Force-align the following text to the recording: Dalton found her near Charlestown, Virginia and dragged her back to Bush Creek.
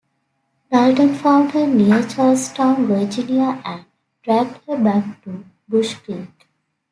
Dalton 0.71 1.13
found 1.13 1.51
her 1.51 1.67
near 1.67 2.01
Charlestown, 2.01 2.87
Virginia 2.87 3.61
and 3.63 3.85
dragged 4.23 4.57
her 4.65 4.75
back 4.75 5.23
to 5.23 5.45
Bush 5.69 5.93
Creek. 5.93 6.47